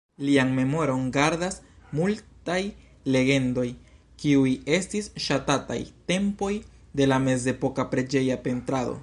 [0.27, 1.57] Lian memoron gardas
[1.99, 2.57] multaj
[3.17, 3.67] legendoj,
[4.23, 5.79] kiuj estis ŝatataj
[6.13, 6.51] tempoj
[7.01, 8.99] de la mezepoka preĝeja pentrado.